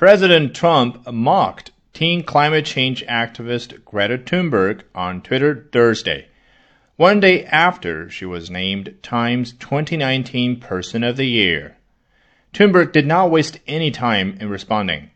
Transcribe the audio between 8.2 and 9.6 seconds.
was named Time's